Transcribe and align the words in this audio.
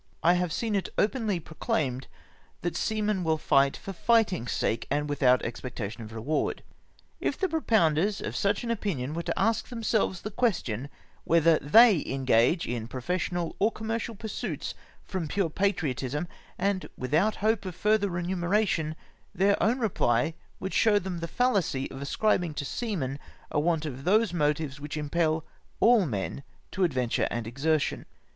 I 0.23 0.33
have 0.33 0.51
seen 0.51 0.73
it 0.73 0.89
openly 0.97 1.39
proclaimed 1.39 2.07
that 2.61 2.75
seamen 2.75 3.23
will 3.23 3.37
fisT; 3.37 3.73
ht 3.73 3.77
for 3.77 3.93
fio;]itino:'s 3.93 4.51
sake, 4.51 4.87
and 4.89 5.07
without 5.07 5.43
expectation 5.43 6.01
of 6.01 6.11
reward. 6.11 6.63
If 7.19 7.37
the 7.37 7.47
propounders 7.47 8.19
of 8.19 8.35
such 8.35 8.63
an 8.63 8.71
opinion 8.71 9.13
were 9.13 9.21
to 9.21 9.39
ask 9.39 9.67
themselves 9.67 10.21
the 10.21 10.31
question, 10.31 10.89
whether 11.23 11.59
they 11.59 12.03
engage 12.07 12.67
m 12.67 12.87
professional 12.87 13.55
or 13.59 13.71
commercial 13.71 14.15
pursuits 14.15 14.73
from 15.05 15.27
pure 15.27 15.51
patriotism, 15.51 16.27
and 16.57 16.89
without 16.97 17.35
hope 17.45 17.63
of 17.65 17.75
further 17.75 18.09
remuneration, 18.09 18.95
theu^ 19.37 19.55
own 19.61 19.77
reply 19.77 20.33
would 20.59 20.73
show 20.73 20.97
them 20.97 21.19
the 21.19 21.27
fallacy 21.27 21.91
of 21.91 22.01
ascribing 22.01 22.55
to 22.55 22.65
seamen 22.65 23.19
a 23.51 23.59
want 23.59 23.85
of 23.85 24.03
those 24.03 24.33
motives 24.33 24.79
which 24.79 24.97
impel 24.97 25.45
all 25.79 26.07
men 26.07 26.41
to 26.71 26.83
adventure 26.83 27.27
and 27.29 27.45
exertion. 27.45 28.07